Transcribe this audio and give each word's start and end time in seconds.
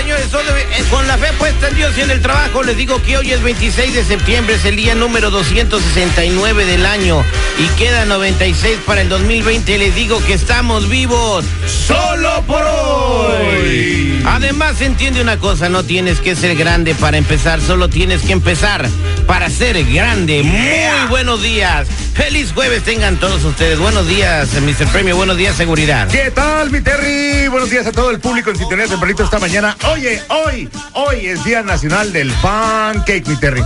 señores. 0.00 0.30
Con 0.90 1.06
la 1.06 1.18
fe 1.18 1.32
puesta 1.38 1.68
en 1.68 1.76
Dios 1.76 1.96
y 1.96 2.00
en 2.00 2.10
el 2.10 2.22
trabajo, 2.22 2.62
les 2.62 2.76
digo 2.76 3.00
que 3.02 3.18
hoy 3.18 3.32
es 3.32 3.42
26 3.42 3.94
de 3.94 4.04
septiembre, 4.04 4.54
es 4.54 4.64
el 4.64 4.76
día 4.76 4.94
número 4.94 5.30
269 5.30 6.64
del 6.64 6.86
año 6.86 7.22
y 7.58 7.66
queda 7.78 8.06
96 8.06 8.78
para 8.86 9.02
el 9.02 9.08
2020. 9.08 9.78
Les 9.78 9.94
digo 9.94 10.24
que 10.24 10.32
estamos 10.32 10.88
vivos 10.88 11.44
solo 11.66 12.42
por 12.46 12.62
hoy. 12.62 14.22
Además, 14.26 14.80
entiende 14.80 15.20
una 15.20 15.38
cosa, 15.38 15.68
no 15.68 15.84
tienes 15.84 16.20
que 16.20 16.34
ser 16.34 16.56
grande 16.56 16.94
para 16.94 17.18
empezar, 17.18 17.60
solo 17.60 17.88
tienes 17.88 18.22
que 18.22 18.32
empezar 18.32 18.88
para 19.26 19.50
ser 19.50 19.84
grande. 19.84 20.42
Muy 20.42 21.08
buenos 21.08 21.42
días. 21.42 21.86
Feliz 22.14 22.52
jueves 22.52 22.82
tengan 22.84 23.16
todos 23.18 23.42
ustedes. 23.44 23.78
Buenos 23.78 24.06
días, 24.06 24.48
Mr. 24.54 24.86
Premio. 24.88 25.16
Buenos 25.16 25.36
días, 25.36 25.56
seguridad. 25.56 26.08
¿Qué 26.08 26.30
tal, 26.30 26.70
mi 26.70 26.80
Terry? 26.80 27.48
Buenos 27.48 27.70
días 27.70 27.86
a 27.86 27.92
todo 27.92 28.10
el 28.10 28.20
público 28.20 28.50
en 28.50 28.58
sintonía 28.58 28.86
tempranito 28.86 29.22
esta 29.24 29.38
mañana. 29.38 29.76
Oye, 29.92 30.22
hoy, 30.28 30.68
hoy 30.94 31.26
es 31.26 31.42
Día 31.44 31.62
Nacional 31.62 32.12
del 32.12 32.30
Pancake, 32.42 33.24
mi 33.26 33.36
Terry. 33.36 33.62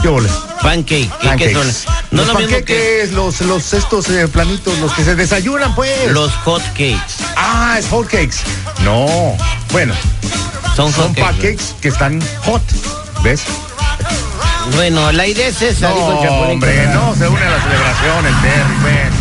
¿Qué 0.00 0.08
vole? 0.08 0.28
Pancake. 0.62 1.10
¿Qué, 1.20 1.36
qué 1.38 1.52
son? 1.52 1.66
No 2.12 2.24
lo 2.24 2.32
los 2.34 2.42
mismo 2.42 2.64
que 2.64 3.08
los, 3.12 3.40
los 3.40 3.72
estos 3.74 4.08
eh, 4.10 4.28
planitos, 4.28 4.78
los 4.78 4.92
que 4.92 5.02
se 5.04 5.16
desayunan, 5.16 5.74
pues. 5.74 6.10
los 6.12 6.32
hot 6.44 6.62
cakes. 6.72 7.00
Ah, 7.36 7.76
es 7.78 7.88
hot 7.88 8.06
cakes. 8.06 8.36
No, 8.84 9.36
bueno, 9.72 9.94
Son 10.76 10.92
hot 10.92 10.94
son 11.06 11.14
cakes. 11.14 11.22
pancakes 11.22 11.64
que 11.80 11.88
están 11.88 12.20
hot. 12.44 12.62
¿Ves? 13.24 13.42
Bueno, 14.74 15.10
la 15.12 15.26
idea 15.26 15.48
es 15.48 15.60
esa, 15.62 15.88
No, 15.88 15.94
dijo 15.94 16.12
el 16.12 16.28
Chapulín 16.28 16.50
hombre, 16.52 16.74
Colorado. 16.76 17.06
no 17.06 17.14
se 17.16 17.28
une 17.28 17.42
a 17.42 17.50
la 17.50 17.62
celebración, 17.62 18.26
el 18.26 18.34
Terry, 18.40 18.74
ven. 18.84 19.18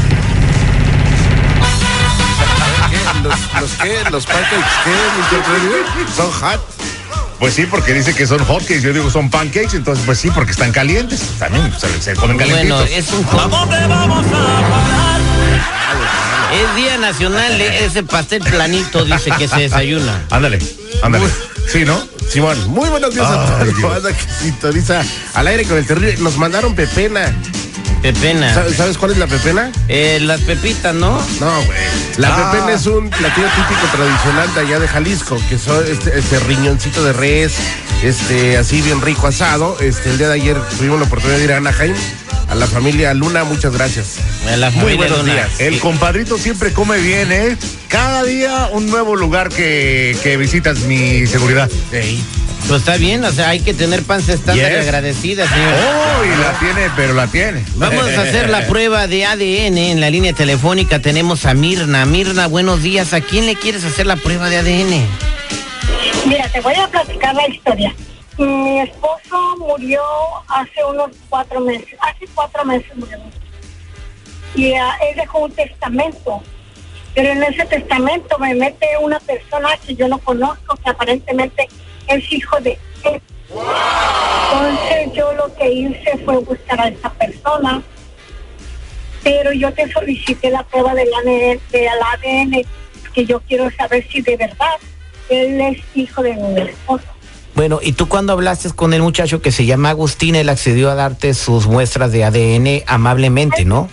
¿Los, 3.24 3.62
los 3.62 3.72
qué? 3.82 4.10
¿Los 4.12 4.26
pancakes 4.26 4.66
qué? 4.84 6.16
¿Son 6.16 6.32
hot? 6.32 6.62
Pues 7.40 7.54
sí, 7.54 7.66
porque 7.68 7.94
dice 7.94 8.16
que 8.16 8.26
son 8.26 8.44
hotcakes, 8.46 8.82
yo 8.82 8.94
digo 8.94 9.10
son 9.12 9.30
pancakes, 9.30 9.76
entonces 9.76 10.04
pues 10.06 10.20
sí, 10.20 10.30
porque 10.32 10.52
están 10.52 10.72
calientes. 10.72 11.22
También 11.40 11.72
se, 11.80 12.02
se 12.02 12.14
comen 12.16 12.38
Bueno, 12.38 12.78
calientitos. 12.78 12.90
es 12.92 13.14
un 13.14 13.24
hot. 13.26 13.52
Es 16.54 16.76
Día 16.76 16.98
Nacional 16.98 17.58
de 17.58 17.86
ese 17.86 18.04
pastel 18.04 18.42
planito, 18.42 19.06
dice 19.06 19.32
que 19.38 19.48
se 19.48 19.60
desayuna. 19.62 20.24
Ándale, 20.32 20.60
ándale. 21.04 21.28
Sí, 21.72 21.84
¿no? 21.86 22.02
Simón, 22.30 22.58
muy 22.70 22.90
buenos 22.90 23.14
días 23.16 23.26
a 23.28 23.46
toda 23.46 23.62
Ay, 23.62 23.72
la 23.82 23.88
banda 23.88 24.10
que 24.14 24.24
sintoniza 24.44 25.02
al 25.34 25.48
aire 25.48 25.64
con 25.66 25.78
el 25.78 25.86
terrible. 25.86 26.18
Nos 26.18 26.38
mandaron 26.38 26.76
pepena. 26.76 27.34
Pepena. 28.02 28.54
¿Sabes, 28.54 28.76
sabes 28.76 28.98
cuál 28.98 29.12
es 29.12 29.18
la 29.18 29.28
pepena? 29.28 29.72
Eh, 29.88 30.20
las 30.22 30.42
pepitas, 30.42 30.94
¿no? 30.94 31.14
No, 31.40 31.56
güey. 31.66 31.78
La 32.18 32.30
Ah. 32.36 32.52
pepena 32.52 32.74
es 32.74 32.86
un 32.86 33.10
platillo 33.10 33.48
típico 33.48 33.88
tradicional 33.96 34.54
de 34.54 34.62
allá 34.62 34.80
de 34.80 34.88
Jalisco, 34.88 35.38
que 35.50 35.58
son 35.58 35.84
este, 35.90 36.18
este 36.20 36.40
riñoncito 36.42 37.04
de 37.04 37.14
res, 37.14 37.54
este, 38.04 38.58
así 38.58 38.82
bien 38.82 39.02
rico 39.02 39.28
asado. 39.28 39.78
Este, 39.80 40.10
el 40.12 40.18
día 40.18 40.28
de 40.28 40.36
ayer 40.36 40.58
tuvimos 40.78 41.00
la 41.00 41.06
oportunidad 41.06 41.38
de 41.40 41.44
ir 41.46 41.54
a 41.54 41.58
Anaheim, 41.58 41.96
a 42.50 42.56
la 42.56 42.68
familia 42.68 43.14
Luna, 43.14 43.46
muchas 43.46 43.74
gracias. 43.74 44.16
A 44.52 44.58
la 44.58 44.70
Muy 44.70 44.96
buenos 44.96 45.20
Luna. 45.20 45.34
días. 45.34 45.50
El 45.60 45.76
Sí. 45.76 45.80
compadrito 45.80 46.38
siempre 46.38 46.74
come 46.74 46.98
bien, 47.00 47.32
¿eh? 47.32 47.58
Cada 47.88 48.24
día 48.24 48.70
un 48.74 48.90
nuevo 48.90 49.16
lugar 49.16 49.50
que, 49.50 50.16
que 50.22 50.38
visitas 50.38 50.80
mi 50.82 51.26
seguridad. 51.26 51.70
Pues 52.68 52.82
está 52.82 52.98
bien, 52.98 53.24
o 53.24 53.32
sea, 53.32 53.50
hay 53.50 53.62
que 53.62 53.74
tener 53.74 54.04
panza 54.04 54.34
estándar 54.34 54.72
y 54.72 54.76
Yes. 54.76 54.84
agradecida, 54.84 55.48
señor. 55.48 55.74
Oh, 55.74 56.26
y 56.26 56.30
la 56.42 56.60
tiene, 56.60 56.92
pero 56.98 57.14
la 57.14 57.28
tiene. 57.28 57.64
Vamos 57.76 58.04
a 58.10 58.22
hacer 58.24 58.50
la 58.50 58.68
prueba 58.68 59.08
de 59.08 59.26
ADN 59.26 59.78
en 59.78 60.02
la 60.02 60.10
línea 60.10 60.34
telefónica. 60.34 61.00
Tenemos 61.00 61.46
a 61.46 61.54
Mirna. 61.54 62.06
Mirna, 62.06 62.48
buenos 62.48 62.84
días. 62.84 63.14
¿A 63.14 63.22
quién 63.22 63.46
le 63.46 63.56
quieres 63.56 63.86
hacer 63.86 64.06
la 64.06 64.18
prueba 64.18 64.50
de 64.50 64.58
ADN? 64.58 65.06
Mira, 66.26 66.50
te 66.50 66.60
voy 66.60 66.76
a 66.76 66.88
platicar 66.90 67.34
la 67.36 67.48
historia. 67.48 67.96
Mi 68.38 68.82
esposo 68.82 69.56
murió 69.60 70.02
hace 70.50 70.84
unos 70.92 71.12
cuatro 71.30 71.62
meses, 71.62 71.96
hace 72.02 72.26
cuatro 72.36 72.66
meses 72.66 72.92
murió. 72.96 73.18
Y 74.56 74.74
ah, 74.74 74.92
él 75.10 75.16
dejó 75.16 75.40
un 75.40 75.52
testamento. 75.52 76.44
Pero 77.18 77.32
en 77.32 77.42
ese 77.42 77.66
testamento 77.66 78.38
me 78.38 78.54
mete 78.54 78.86
una 79.02 79.20
persona 79.20 79.70
que 79.84 79.96
yo 79.96 80.08
no 80.08 80.20
conozco, 80.20 80.76
que 80.76 80.92
aparentemente 80.92 81.68
es 82.06 82.32
hijo 82.32 82.60
de 82.60 82.78
él. 83.06 83.20
Entonces 83.50 85.14
yo 85.16 85.34
lo 85.34 85.52
que 85.56 85.68
hice 85.68 86.16
fue 86.24 86.38
buscar 86.38 86.80
a 86.80 86.90
esa 86.90 87.12
persona. 87.14 87.82
Pero 89.24 89.52
yo 89.52 89.74
te 89.74 89.92
solicité 89.92 90.52
la 90.52 90.62
prueba 90.62 90.94
del 90.94 91.10
ADN, 91.12 91.60
del 91.72 91.88
ADN, 91.88 92.62
que 93.16 93.26
yo 93.26 93.40
quiero 93.40 93.72
saber 93.72 94.08
si 94.12 94.22
de 94.22 94.38
verdad 94.38 94.76
él 95.30 95.60
es 95.60 95.80
hijo 95.96 96.22
de 96.22 96.36
mi 96.36 96.62
esposo. 96.62 97.08
Bueno, 97.56 97.80
¿y 97.82 97.94
tú 97.94 98.08
cuando 98.08 98.34
hablaste 98.34 98.70
con 98.74 98.94
el 98.94 99.02
muchacho 99.02 99.42
que 99.42 99.52
se 99.52 99.66
llama 99.66 99.90
Agustín, 99.90 100.36
él 100.36 100.50
accedió 100.50 100.92
a 100.92 100.94
darte 100.94 101.34
sus 101.34 101.66
muestras 101.66 102.12
de 102.12 102.26
ADN 102.26 102.84
amablemente, 102.86 103.66
¿no? 103.66 103.90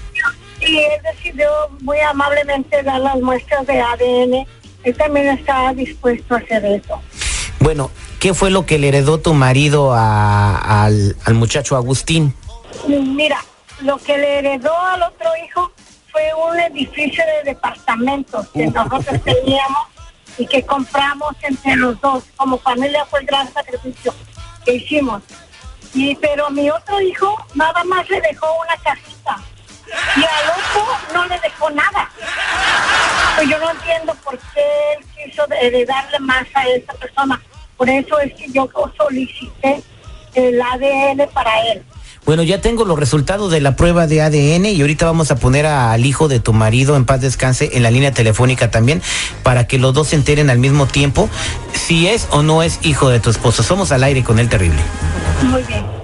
Y 1.34 1.40
él 1.40 1.48
decidió 1.48 1.50
muy 1.80 1.98
amablemente 2.00 2.82
dar 2.82 3.00
las 3.00 3.16
muestras 3.20 3.66
de 3.66 3.80
ADN. 3.80 4.46
Él 4.84 4.96
también 4.96 5.28
está 5.38 5.72
dispuesto 5.74 6.34
a 6.34 6.38
hacer 6.38 6.64
eso. 6.66 7.00
Bueno, 7.60 7.90
¿qué 8.20 8.34
fue 8.34 8.50
lo 8.50 8.66
que 8.66 8.78
le 8.78 8.88
heredó 8.88 9.18
tu 9.18 9.32
marido 9.34 9.92
a- 9.94 10.84
al, 10.84 11.16
al 11.24 11.34
muchacho 11.34 11.76
Agustín? 11.76 12.34
Mira, 12.86 13.42
lo 13.80 13.96
que 13.98 14.18
le 14.18 14.38
heredó 14.40 14.76
al 14.78 15.02
otro 15.02 15.30
hijo 15.44 15.72
fue 16.12 16.22
un 16.34 16.60
edificio 16.60 17.24
de 17.26 17.50
departamentos 17.50 18.46
que 18.48 18.66
nosotros 18.66 19.20
teníamos 19.24 19.86
y 20.38 20.46
que 20.46 20.62
compramos 20.64 21.34
entre 21.42 21.76
los 21.76 21.98
dos. 22.00 22.24
Como 22.36 22.58
familia 22.58 23.04
fue 23.06 23.20
el 23.20 23.26
gran 23.26 23.50
sacrificio 23.52 24.14
que 24.64 24.74
hicimos. 24.74 25.22
Y 25.94 26.14
pero 26.16 26.50
mi 26.50 26.68
otro 26.70 27.00
hijo 27.00 27.34
nada 27.54 27.82
más 27.84 28.08
le 28.10 28.20
dejó 28.20 28.46
una 28.60 28.76
casita 28.82 29.40
y 30.16 30.20
al 30.20 30.50
otro 30.50 30.98
no 31.12 31.26
le 31.26 31.38
dejó 31.40 31.70
nada. 31.70 32.10
Pues 33.36 33.48
yo 33.48 33.58
no 33.58 33.70
entiendo 33.70 34.14
por 34.24 34.38
qué 34.38 34.62
él 34.96 35.06
quiso 35.14 35.44
heredarle 35.60 36.18
más 36.20 36.46
a 36.54 36.68
esa 36.68 36.92
persona. 36.94 37.40
Por 37.76 37.88
eso 37.88 38.18
es 38.20 38.32
que 38.34 38.50
yo 38.50 38.68
solicité 38.96 39.82
el 40.34 40.60
ADN 40.60 41.28
para 41.32 41.50
él. 41.72 41.82
Bueno, 42.24 42.42
ya 42.42 42.62
tengo 42.62 42.86
los 42.86 42.98
resultados 42.98 43.52
de 43.52 43.60
la 43.60 43.76
prueba 43.76 44.06
de 44.06 44.22
ADN 44.22 44.64
y 44.66 44.80
ahorita 44.80 45.04
vamos 45.04 45.30
a 45.30 45.36
poner 45.36 45.66
al 45.66 46.06
hijo 46.06 46.26
de 46.26 46.40
tu 46.40 46.54
marido 46.54 46.96
en 46.96 47.04
paz 47.04 47.20
descanse 47.20 47.70
en 47.74 47.82
la 47.82 47.90
línea 47.90 48.12
telefónica 48.12 48.70
también 48.70 49.02
para 49.42 49.66
que 49.66 49.78
los 49.78 49.92
dos 49.92 50.08
se 50.08 50.16
enteren 50.16 50.48
al 50.48 50.58
mismo 50.58 50.86
tiempo 50.86 51.28
si 51.74 52.08
es 52.08 52.26
o 52.30 52.42
no 52.42 52.62
es 52.62 52.78
hijo 52.82 53.10
de 53.10 53.20
tu 53.20 53.28
esposo. 53.28 53.62
Somos 53.62 53.92
al 53.92 54.02
aire 54.04 54.24
con 54.24 54.38
el 54.38 54.48
terrible. 54.48 54.80
Muy 55.42 55.62
bien. 55.64 56.03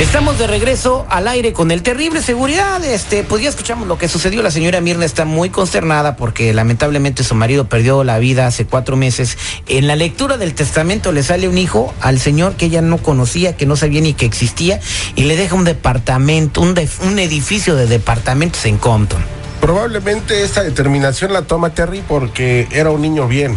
Estamos 0.00 0.38
de 0.38 0.46
regreso 0.46 1.06
al 1.10 1.28
aire 1.28 1.52
con 1.52 1.70
el 1.70 1.82
terrible 1.82 2.22
seguridad. 2.22 2.82
Este, 2.84 3.22
pues 3.22 3.42
ya 3.42 3.48
escuchamos 3.50 3.86
lo 3.86 3.98
que 3.98 4.08
sucedió. 4.08 4.42
La 4.42 4.50
señora 4.50 4.80
Mirna 4.80 5.04
está 5.04 5.24
muy 5.24 5.50
consternada 5.50 6.16
porque 6.16 6.52
lamentablemente 6.52 7.22
su 7.22 7.34
marido 7.34 7.68
perdió 7.68 8.02
la 8.02 8.18
vida 8.18 8.46
hace 8.46 8.66
cuatro 8.66 8.96
meses. 8.96 9.38
En 9.68 9.86
la 9.86 9.94
lectura 9.94 10.38
del 10.38 10.54
testamento 10.54 11.12
le 11.12 11.22
sale 11.22 11.46
un 11.46 11.56
hijo 11.56 11.94
al 12.00 12.18
señor 12.18 12.56
que 12.56 12.66
ella 12.66 12.82
no 12.82 12.98
conocía, 12.98 13.56
que 13.56 13.66
no 13.66 13.76
sabía 13.76 14.00
ni 14.00 14.12
que 14.12 14.26
existía, 14.26 14.80
y 15.14 15.24
le 15.24 15.36
deja 15.36 15.54
un 15.54 15.64
departamento, 15.64 16.62
un, 16.62 16.74
un 17.04 17.18
edificio 17.18 17.76
de 17.76 17.86
departamentos 17.86 18.64
en 18.66 18.78
Compton. 18.78 19.22
Probablemente 19.60 20.42
esta 20.42 20.64
determinación 20.64 21.32
la 21.32 21.42
toma 21.42 21.74
Terry 21.74 22.02
porque 22.08 22.66
era 22.72 22.90
un 22.90 23.00
niño 23.02 23.28
bien. 23.28 23.56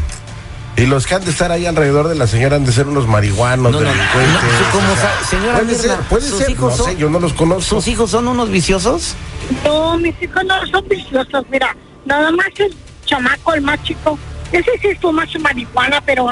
Y 0.78 0.86
los 0.88 1.08
que 1.08 1.16
han 1.16 1.24
de 1.24 1.32
estar 1.32 1.52
ahí 1.52 1.66
alrededor 1.66 2.10
de 2.10 2.16
la 2.16 2.28
señora 2.28 2.58
han 2.58 2.66
de 2.66 2.72
ser 2.74 2.88
unos 2.88 3.08
marihuanos, 3.08 3.72
No, 3.72 3.80
no, 3.80 3.90
delincuentes. 3.90 4.44
no, 4.44 4.72
¿cómo 4.74 4.92
o 4.92 4.96
sea, 4.96 5.14
sa- 5.22 5.28
señora 5.30 5.54
puede 5.60 5.66
Mirna, 5.68 5.82
ser, 5.82 6.00
puede 6.10 6.28
sus 6.28 6.38
ser, 6.40 6.50
hijos 6.50 6.72
no 6.72 6.78
son- 6.84 6.86
sé, 6.94 6.98
yo 6.98 7.10
no 7.10 7.20
los 7.20 7.34
conozco. 7.34 7.62
¿Sus 7.76 7.88
hijos 7.88 8.12
son 8.12 8.28
unos 8.28 8.50
viciosos? 8.50 9.16
No, 9.64 9.98
mis 9.98 10.22
hijos 10.22 10.44
no 10.46 10.66
son 10.68 10.88
viciosos, 10.90 11.46
mira, 11.50 11.76
nada 12.06 12.30
más 12.32 12.48
el 12.58 12.76
chamaco, 13.06 13.54
el 13.54 13.62
más 13.62 13.82
chico, 13.84 14.20
ese 14.52 14.72
sí 14.82 14.90
fuma 15.02 15.26
su 15.28 15.40
marihuana, 15.40 16.02
pero, 16.06 16.26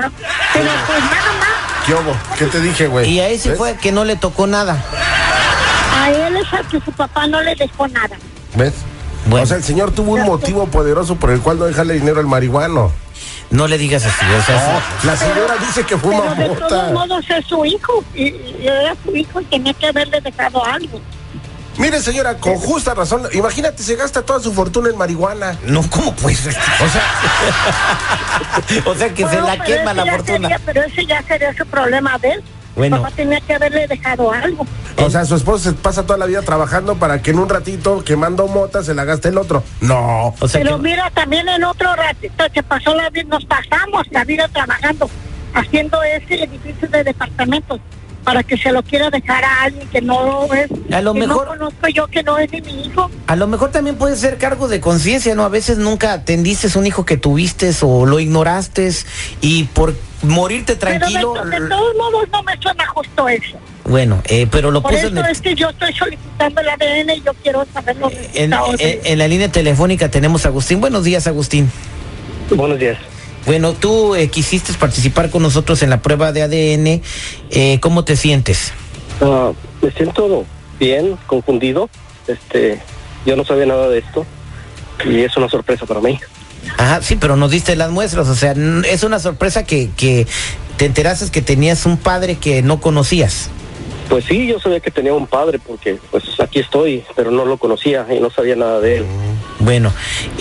pero 0.54 0.70
pues 0.88 1.00
nada 1.04 1.32
más, 1.40 1.86
¿Qué 1.86 1.94
hubo? 1.94 2.16
¿Qué 2.38 2.46
te 2.46 2.60
dije, 2.60 2.88
güey? 2.88 3.10
Y 3.12 3.20
a 3.22 3.30
ese 3.30 3.50
¿Ves? 3.50 3.58
fue 3.58 3.76
que 3.78 3.92
no 3.94 4.04
le 4.04 4.16
tocó 4.18 4.46
nada. 4.48 4.84
a 5.96 6.12
él 6.12 6.36
es 6.36 6.52
al 6.54 6.68
que 6.68 6.82
su 6.82 6.92
papá 6.92 7.28
no 7.28 7.42
le 7.42 7.56
dejó 7.56 7.88
nada. 7.88 8.18
¿Ves? 8.56 8.74
Bueno. 9.26 9.44
O 9.44 9.46
sea, 9.48 9.56
el 9.58 9.64
señor 9.64 9.92
tuvo 9.92 10.14
un 10.16 10.24
motivo 10.26 10.66
poderoso 10.68 11.16
por 11.16 11.32
el 11.32 11.40
cual 11.40 11.60
no 11.60 11.66
dejarle 11.66 11.94
dinero 11.94 12.20
al 12.20 12.26
marihuano. 12.28 12.92
No 13.54 13.68
le 13.68 13.78
digas 13.78 14.04
así, 14.06 14.26
o 14.26 14.42
sea, 14.44 14.82
No, 15.04 15.10
la 15.12 15.16
señora 15.18 15.56
dice 15.60 15.84
que 15.86 15.98
fuma 15.98 16.24
Pero 16.24 16.36
de 16.36 16.48
mota. 16.50 16.68
todos 16.68 16.92
modos 16.92 17.26
es 17.30 17.46
su 17.46 17.64
hijo, 17.66 18.04
y, 18.16 18.24
y 18.24 18.58
era 18.68 18.96
su 19.06 19.16
hijo 19.16 19.40
y 19.42 19.46
tenía 19.46 19.74
que 19.74 19.88
haberle 19.88 20.20
dejado 20.22 20.66
algo. 20.66 21.00
Mire, 21.78 22.02
señora, 22.02 22.36
con 22.38 22.56
justa 22.56 22.94
razón, 22.94 23.24
imagínate, 23.34 23.82
se 23.82 23.96
gasta 23.96 24.22
toda 24.22 24.40
su 24.40 24.54
fortuna 24.54 24.90
en 24.90 24.98
marihuana. 24.98 25.58
No, 25.66 25.82
¿cómo 25.90 26.14
pues? 26.16 26.46
O 26.48 26.52
sea, 26.52 27.04
o 28.86 28.96
sea, 28.96 29.14
que 29.14 29.28
se 29.28 29.42
la 29.42 29.64
quema 29.64 29.94
la 29.94 30.06
fortuna. 30.06 30.50
sería- 30.50 30.60
pero 30.66 30.84
ese 30.84 31.06
ya 31.06 31.22
sería 31.24 31.54
su 31.56 31.66
problema 31.66 32.18
de 32.20 32.32
él. 32.34 32.44
Bueno. 32.76 33.02
Papá 33.02 33.12
tenía 33.16 33.40
que 33.42 33.54
haberle 33.54 33.88
dejado 33.88 34.32
algo. 34.32 34.66
o 34.98 35.10
sea, 35.10 35.26
su 35.26 35.36
esposo 35.36 35.60
se 35.70 35.74
pasa 35.74 36.04
toda 36.06 36.18
la 36.18 36.26
vida 36.26 36.42
trabajando 36.42 36.96
para 36.96 37.22
que 37.22 37.32
en 37.32 37.40
un 37.40 37.50
ratito 37.50 38.04
quemando 38.04 38.48
mota 38.48 38.84
se 38.84 38.94
la 38.94 39.04
gaste 39.06 39.30
el 39.30 39.38
otro. 39.38 39.64
No. 39.82 40.34
O 40.40 40.48
sea, 40.48 40.62
Pero 40.62 40.78
que- 40.78 40.84
mira, 40.84 41.12
también 41.14 41.48
en 41.50 41.64
otro 41.64 41.94
ratito 41.96 42.44
se 42.54 42.64
pasó 42.64 42.94
la 42.96 43.10
vida, 43.10 43.26
nos 43.30 43.46
pasamos 43.46 44.08
la 44.12 44.24
vida 44.24 44.48
trabajando, 44.48 45.10
haciendo 45.54 46.02
ese 46.04 46.44
edificio 46.44 46.88
de 46.90 47.04
departamentos 47.04 47.80
para 48.24 48.42
que 48.42 48.58
se 48.58 48.72
lo 48.72 48.82
quiera 48.84 49.10
dejar 49.10 49.44
a 49.44 49.64
alguien 49.64 49.86
que 49.90 50.02
no 50.02 50.46
es, 50.54 50.70
A 50.94 51.02
lo 51.02 51.14
que 51.14 51.20
mejor- 51.20 51.46
no 51.46 51.52
conozco 51.58 51.88
yo, 51.90 52.08
que 52.08 52.24
no 52.24 52.38
es 52.38 52.50
de 52.50 52.62
mi 52.62 52.86
hijo. 52.86 53.12
A 53.28 53.36
lo 53.36 53.48
mejor 53.48 53.72
también 53.72 53.98
puede 53.98 54.16
ser 54.16 54.38
cargo 54.38 54.70
de 54.70 54.80
conciencia, 54.80 55.36
¿no? 55.36 55.44
A 55.44 55.50
veces 55.50 55.78
nunca 55.78 56.14
atendiste 56.14 56.70
un 56.80 56.88
hijo 56.88 57.06
que 57.06 57.18
tuviste 57.18 57.70
o 57.82 58.06
lo 58.06 58.22
ignoraste 58.22 58.90
y 59.42 59.66
por 59.66 59.94
morirte 60.24 60.76
tranquilo. 60.76 61.34
Pero 61.34 61.46
de, 61.50 61.60
de 61.60 61.70
todos 61.70 61.96
modos 61.96 62.26
no 62.32 62.44
me 62.44 62.58
suena 62.58 62.88
justo 62.88 63.30
eso. 63.30 63.58
Bueno, 63.86 64.22
eh, 64.26 64.48
pero 64.50 64.72
lo 64.72 64.82
Por 64.82 64.92
puso 64.92 65.08
eso 65.08 65.20
en, 65.20 65.26
el- 65.26 65.32
es 65.32 65.42
que 65.42 65.56
yo 65.56 65.70
estoy 65.70 65.94
solicitando 65.94 66.62
el 66.62 66.70
ADN 66.70 67.10
y 67.18 67.22
yo 67.22 67.34
quiero 67.44 67.66
saber 67.74 67.98
los 67.98 68.12
en, 68.14 68.52
resultados. 68.52 68.78
de- 68.78 68.92
en- 68.94 69.00
en 69.04 69.18
la 69.20 69.28
línea 69.28 69.52
telefónica 69.52 70.10
tenemos 70.10 70.46
a 70.46 70.50
Agustín. 70.50 70.80
Buenos 70.82 71.04
días, 71.04 71.28
Agustín. 71.28 71.70
Buenos 72.50 72.80
días. 72.80 72.98
Bueno, 73.46 73.74
tú 73.74 74.16
eh, 74.16 74.30
quisiste 74.30 74.72
participar 74.74 75.30
con 75.30 75.42
nosotros 75.44 75.84
en 75.84 75.90
la 75.90 76.02
prueba 76.02 76.32
de 76.32 76.44
ADN. 76.44 77.02
Eh, 77.52 77.80
¿Cómo 77.82 78.06
te 78.06 78.16
sientes? 78.16 78.72
Ah, 79.22 79.52
me 79.82 79.92
siento 79.92 80.46
bien, 80.80 81.18
confundido. 81.28 81.90
Este, 82.28 82.82
yo 83.26 83.36
no 83.36 83.44
sabía 83.44 83.66
nada 83.66 83.90
de 83.90 84.00
esto 84.00 84.26
y 85.06 85.20
es 85.24 85.36
una 85.36 85.50
sorpresa 85.50 85.86
para 85.86 86.00
mí. 86.00 86.18
Ajá, 86.78 87.02
sí, 87.02 87.16
pero 87.16 87.36
nos 87.36 87.52
diste 87.52 87.76
las 87.76 87.92
muestras. 87.92 88.28
O 88.30 88.36
sea, 88.36 88.54
es 88.90 89.04
una 89.04 89.20
sorpresa 89.20 89.64
que, 89.66 89.90
que 89.96 90.28
te 90.78 90.86
enterases 90.86 91.30
que 91.32 91.42
tenías 91.42 91.86
un 91.86 91.98
padre 91.98 92.36
que 92.36 92.62
no 92.62 92.80
conocías. 92.82 93.50
Pues 94.10 94.26
sí, 94.26 94.48
yo 94.48 94.60
sabía 94.60 94.80
que 94.80 94.92
tenía 94.92 95.14
un 95.14 95.28
padre 95.28 95.60
porque 95.60 95.98
pues 96.12 96.24
aquí 96.40 96.60
estoy, 96.60 97.04
pero 97.16 97.32
no 97.32 97.46
lo 97.46 97.58
conocía 97.58 98.06
y 98.16 98.20
no 98.20 98.30
sabía 98.30 98.56
nada 98.56 98.80
de 98.80 98.98
él. 98.98 99.06
Bueno, 99.60 99.94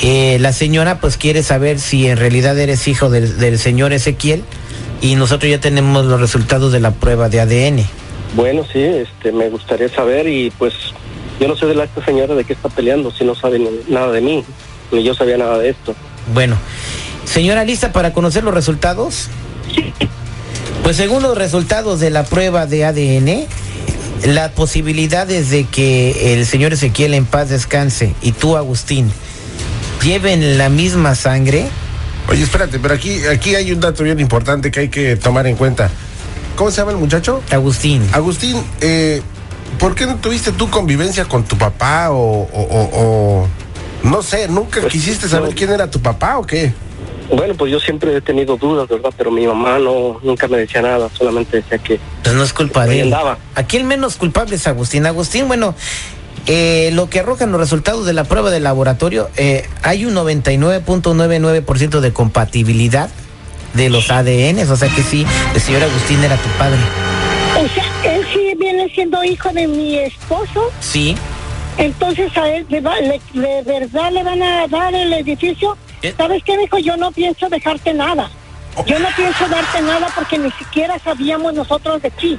eh, 0.03 0.39
la 0.41 0.53
señora 0.53 0.99
pues 1.01 1.17
quiere 1.17 1.43
saber 1.43 1.79
si 1.79 2.09
en 2.09 2.17
realidad 2.19 2.59
eres 2.59 2.89
hijo 2.89 3.09
del, 3.09 3.39
del 3.39 3.59
señor 3.59 3.93
Ezequiel 3.93 4.43
y 5.01 5.15
nosotros 5.15 5.49
ya 5.51 5.61
tenemos 5.61 6.05
los 6.05 6.21
resultados 6.21 6.73
de 6.73 6.81
la 6.81 6.91
prueba 6.91 7.29
de 7.29 7.41
ADN. 7.41 7.87
Bueno, 8.35 8.65
sí, 8.71 8.83
este, 8.83 9.31
me 9.31 9.49
gustaría 9.49 9.89
saber 9.89 10.27
y 10.29 10.51
pues 10.59 10.75
yo 11.41 11.47
no 11.49 11.57
sé 11.57 11.67
de 11.67 11.75
la 11.77 11.85
esta 11.85 12.05
señora 12.05 12.35
de 12.35 12.45
qué 12.45 12.55
está 12.55 12.69
peleando 12.69 13.11
si 13.13 13.25
no 13.25 13.35
sabe 13.35 13.59
ni- 13.61 13.69
nada 13.89 14.11
de 14.11 14.21
mí, 14.21 14.45
ni 14.91 15.03
yo 15.05 15.15
sabía 15.15 15.37
nada 15.39 15.59
de 15.59 15.71
esto. 15.71 15.95
Bueno, 16.33 16.57
señora, 17.25 17.65
¿lista 17.65 17.93
para 17.93 18.13
conocer 18.13 18.45
los 18.45 18.55
resultados? 18.55 19.29
Pues 20.83 20.97
según 20.97 21.23
los 21.23 21.37
resultados 21.37 22.01
de 22.01 22.11
la 22.11 22.25
prueba 22.25 22.67
de 22.67 22.85
ADN, 22.85 23.47
las 24.33 24.51
posibilidades 24.53 25.51
de 25.51 25.65
que 25.65 26.35
el 26.35 26.47
señor 26.47 26.73
Ezequiel 26.73 27.15
en 27.15 27.25
paz 27.25 27.49
descanse 27.51 28.15
y 28.23 28.33
tú, 28.33 28.57
Agustín, 28.57 29.11
lleven 30.03 30.59
la 30.59 30.69
misma 30.69 31.15
sangre, 31.15 31.67
Oye, 32.29 32.45
espérate, 32.45 32.79
pero 32.79 32.95
aquí, 32.95 33.27
aquí 33.27 33.57
hay 33.57 33.73
un 33.73 33.81
dato 33.81 34.05
bien 34.05 34.21
importante 34.21 34.71
que 34.71 34.79
hay 34.81 34.89
que 34.89 35.17
tomar 35.17 35.49
en 35.49 35.57
cuenta. 35.57 35.91
¿Cómo 36.55 36.71
se 36.71 36.77
llama 36.77 36.93
el 36.93 36.99
muchacho? 36.99 37.43
Agustín. 37.51 38.01
Agustín, 38.13 38.63
eh, 38.81 39.21
¿por 39.81 39.97
qué 39.97 40.07
no 40.07 40.15
tuviste 40.17 40.53
tu 40.53 40.71
convivencia 40.71 41.25
con 41.25 41.43
tu 41.43 41.59
papá 41.59 42.11
o, 42.13 42.15
o- 42.17 42.49
o- 42.53 42.91
o- 42.93 43.49
no 44.05 44.23
sé, 44.23 44.49
nunca 44.49 44.81
Pues, 44.81 44.93
quisiste 44.93 45.29
saber 45.29 45.51
no. 45.51 45.55
quién 45.57 45.71
era 45.71 45.91
tu 45.91 46.01
papá 46.01 46.39
o 46.39 46.47
qué? 46.47 46.73
Bueno, 47.35 47.55
pues 47.55 47.73
yo 47.73 47.81
siempre 47.81 48.15
he 48.17 48.21
tenido 48.21 48.57
dudas, 48.57 48.89
¿verdad? 48.89 49.11
Pero 49.17 49.31
mi 49.31 49.47
mamá 49.47 49.79
no 49.79 50.21
nunca 50.23 50.49
me 50.49 50.59
decía 50.59 50.83
nada, 50.83 51.09
solamente 51.17 51.59
decía 51.59 51.79
que 51.79 51.99
Pues 52.23 52.35
no 52.35 52.43
es 52.43 52.53
culpa 52.53 52.85
de 52.87 53.01
él. 53.01 53.13
andaba. 53.13 53.39
Aquí 53.55 53.77
el 53.79 53.85
menos 53.85 54.17
culpable 54.17 54.57
es 54.57 54.67
Agustín. 54.67 55.07
Agustín, 55.07 55.49
bueno, 55.49 55.75
eh, 56.47 56.91
lo 56.93 57.09
que 57.09 57.21
arrojan 57.21 57.51
los 57.53 57.61
resultados 57.61 58.05
de 58.05 58.13
la 58.13 58.25
prueba 58.25 58.51
de 58.51 58.61
laboratorio, 58.61 59.31
eh, 59.37 59.67
hay 59.83 60.05
un 60.05 60.15
99.99% 60.15 62.01
de 62.01 62.13
compatibilidad 62.13 63.09
de 63.75 63.89
los 63.89 64.11
ADN, 64.11 64.59
o 64.71 64.77
sea 64.77 64.89
que 64.95 65.03
sí, 65.03 65.25
el 65.55 65.61
señor 65.61 65.83
Agustín 65.85 66.23
era 66.23 66.37
tu 66.37 66.49
padre. 66.59 66.79
O 67.55 67.69
sea, 67.75 67.85
él 68.15 68.27
sí 68.33 68.53
viene 68.59 68.91
siendo 68.95 69.23
hijo 69.25 69.49
de 69.51 69.67
mi 69.67 69.99
esposo, 69.99 70.71
Sí. 70.81 71.17
Entonces 71.79 72.37
a 72.37 72.49
él 72.49 72.67
le 72.69 72.81
va- 72.81 73.01
le- 73.01 73.21
de 73.33 73.63
verdad 73.63 74.11
le 74.13 74.23
van 74.23 74.43
a 74.43 74.67
dar 74.69 74.95
el 74.95 75.13
edificio. 75.13 75.77
¿Qué? 76.01 76.13
¿Sabes 76.13 76.43
qué, 76.45 76.57
dijo? 76.59 76.79
Yo 76.79 76.97
no 76.97 77.13
pienso 77.13 77.49
dejarte 77.49 77.95
nada. 77.95 78.31
Yo 78.87 78.99
no 78.99 79.09
pienso 79.17 79.49
darte 79.49 79.83
nada 79.83 80.09
porque 80.15 80.39
ni 80.39 80.51
siquiera 80.53 80.99
sabíamos 80.99 81.53
nosotros 81.55 82.01
de 82.03 82.11
ti. 82.11 82.39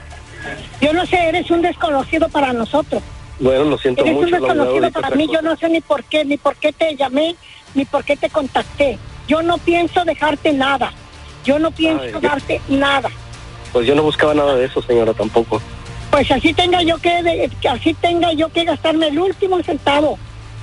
Yo 0.81 0.91
no 0.93 1.05
sé, 1.05 1.17
eres 1.29 1.49
un 1.51 1.61
desconocido 1.61 2.27
para 2.29 2.51
nosotros. 2.53 3.01
Bueno, 3.39 3.63
lo 3.65 3.77
siento 3.77 4.01
Eres 4.03 4.15
un 4.15 4.21
mucho. 4.23 4.31
la 4.31 4.39
verdad, 4.39 4.55
desconocido 4.55 5.01
para 5.01 5.15
mí. 5.15 5.27
Yo 5.31 5.41
no 5.41 5.55
sé 5.57 5.69
ni 5.69 5.81
por 5.81 6.03
qué, 6.03 6.25
ni 6.25 6.37
por 6.37 6.55
qué 6.55 6.71
te 6.73 6.95
llamé, 6.95 7.35
ni 7.75 7.85
por 7.85 8.03
qué 8.03 8.17
te 8.17 8.29
contacté. 8.29 8.97
Yo 9.27 9.41
no 9.41 9.57
pienso 9.57 10.03
dejarte 10.05 10.53
nada. 10.53 10.91
Yo 11.45 11.59
no 11.59 11.71
pienso 11.71 12.03
Ay, 12.03 12.11
yo- 12.13 12.19
darte 12.19 12.61
nada. 12.67 13.09
Pues 13.71 13.87
yo 13.87 13.95
no 13.95 14.03
buscaba 14.03 14.33
nada 14.33 14.55
de 14.55 14.65
eso, 14.65 14.81
señora, 14.81 15.13
tampoco. 15.13 15.61
Pues 16.13 16.29
así 16.29 16.53
tenga 16.53 16.83
yo 16.83 16.95
que, 16.99 17.23
de- 17.23 17.49
que 17.59 17.67
así 17.69 17.95
tenga 17.95 18.31
yo 18.33 18.47
que 18.49 18.63
gastarme 18.65 19.07
el 19.07 19.17
último 19.17 19.59
centavo 19.63 20.19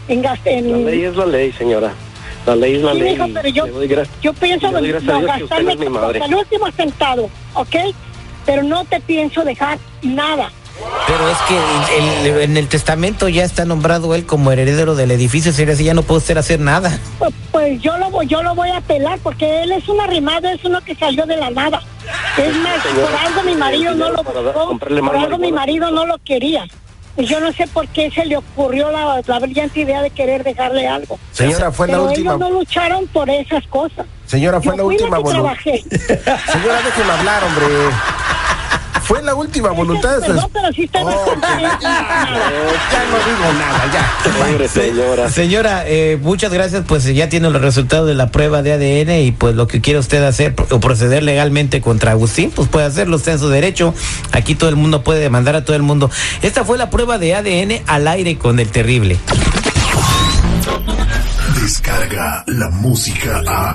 en 0.07 0.23
gas- 0.23 0.39
en- 0.45 0.71
La 0.85 0.91
ley 0.93 1.03
es 1.03 1.17
la 1.17 1.27
ley, 1.27 1.53
señora. 1.53 1.93
La 2.47 2.55
ley 2.55 2.77
es 2.77 2.83
la 2.83 2.93
Sí, 2.93 3.01
ley. 3.01 3.19
pero 3.35 3.49
yo, 3.49 3.65
pienso 4.35 4.71
no, 4.71 4.81
gastarme 4.81 5.75
mi 5.75 5.89
madre. 5.89 6.21
hasta 6.21 6.27
el 6.33 6.35
último 6.37 6.71
centavo, 6.71 7.29
¿ok? 7.55 7.75
Pero 8.47 8.63
no 8.63 8.85
te 8.85 9.01
pienso 9.01 9.43
dejar 9.45 9.81
nada. 10.03 10.53
Pero 11.09 11.29
es 11.29 11.39
que 11.49 11.99
el- 11.99 12.27
el- 12.37 12.43
en 12.43 12.57
el 12.57 12.69
testamento 12.69 13.29
ya 13.29 13.43
está 13.43 13.65
nombrado 13.65 14.15
él 14.15 14.27
como 14.27 14.53
heredero 14.53 14.95
del 14.95 15.11
edificio, 15.11 15.53
sería 15.53 15.75
así, 15.75 15.83
ya 15.83 15.95
no 15.95 16.03
puedo 16.05 16.19
usted 16.19 16.37
hacer 16.37 16.61
nada. 16.61 16.97
Pues, 17.19 17.35
pues 17.51 17.83
yo 17.83 17.99
lo 17.99 18.09
voy, 18.11 18.29
yo 18.29 18.41
lo 18.45 18.55
voy 18.55 18.71
a 18.71 18.77
apelar 18.77 19.19
porque 19.21 19.65
él 19.65 19.73
es 19.73 19.89
un 19.89 20.01
arrimado, 20.01 20.49
es 20.49 20.65
uno 20.65 20.81
que 20.83 20.95
salió 20.95 21.27
de 21.27 21.37
la 21.37 21.51
nada. 21.51 21.83
Es 22.37 22.57
más, 22.59 22.79
por 22.87 23.15
algo 23.27 23.43
mi 23.45 23.55
marido 23.57 23.95
no 23.95 24.11
lo 24.11 24.23
buscó, 24.23 24.79
por 24.79 25.17
algo 25.17 25.39
mi 25.39 25.53
marido 25.53 25.91
no 25.91 26.07
lo 26.07 26.19
quería. 26.19 26.67
Y 27.17 27.25
yo 27.27 27.41
no 27.41 27.53
sé 27.53 27.67
por 27.67 27.89
qué 27.89 28.11
se 28.11 28.25
le 28.25 28.37
ocurrió 28.37 28.91
la, 28.93 29.21
la 29.27 29.39
brillante 29.41 29.81
idea 29.81 30.01
de 30.01 30.11
querer 30.11 30.45
dejarle 30.45 30.87
algo. 30.87 31.19
Señora, 31.33 31.71
fue 31.73 31.89
la 31.89 32.01
última. 32.01 32.31
ellos 32.35 32.39
no 32.41 32.51
lucharon 32.51 33.07
por 33.09 33.29
esas 33.29 33.67
cosas. 33.67 34.07
Señora, 34.27 34.61
fue 34.61 34.73
Yo 34.73 34.77
la 34.79 34.85
última 34.85 35.17
que 35.17 35.23
voluntad. 35.25 35.43
trabajé. 35.43 35.83
Señora, 36.53 36.83
déjeme 36.85 37.13
hablar, 37.13 37.43
hombre. 37.45 37.67
Fue 39.11 39.21
la 39.25 39.35
última 39.35 39.71
voluntad 39.71 40.21
de 40.21 40.21
su 40.21 40.27
Perdón, 40.27 40.51
pero 40.53 40.73
sí 40.73 40.85
estoy 40.85 41.03
Oh, 41.05 41.35
Ya 41.43 41.91
no 43.11 43.19
digo 43.27 43.53
nada, 43.59 43.91
ya. 43.93 44.47
Pobre 44.47 44.69
señora. 44.69 45.29
Señora, 45.29 45.83
eh, 45.85 46.17
muchas 46.23 46.53
gracias, 46.53 46.85
pues 46.87 47.05
ya 47.07 47.29
tiene 47.29 47.51
los 47.51 47.61
resultados 47.61 48.07
de 48.07 48.15
la 48.15 48.29
prueba 48.31 48.63
de 48.63 48.73
ADN 48.73 49.27
y 49.27 49.33
pues 49.33 49.57
lo 49.57 49.67
que 49.67 49.81
quiere 49.81 49.99
usted 49.99 50.23
hacer 50.23 50.55
o 50.71 50.79
proceder 50.79 51.25
legalmente 51.25 51.81
contra 51.81 52.13
Agustín, 52.13 52.53
pues 52.53 52.69
puede 52.69 52.87
hacerlo 52.87 53.17
usted 53.17 53.33
en 53.33 53.39
su 53.41 53.49
derecho. 53.49 53.95
Aquí 54.31 54.55
todo 54.55 54.71
el 54.71 54.77
mundo 54.77 55.03
puede 55.03 55.19
demandar 55.19 55.57
a 55.57 55.65
todo 55.65 55.75
el 55.75 55.83
mundo. 55.83 56.09
Esta 56.43 56.65
fue 56.65 56.79
la 56.79 56.89
prueba 56.89 57.19
de 57.19 57.35
ADN 57.35 57.83
al 57.89 58.07
aire 58.07 58.39
con 58.39 58.61
el 58.61 58.71
terrible. 58.71 59.19
Descarga 61.61 62.45
la 62.47 62.71
música 62.71 63.43
a. 63.45 63.75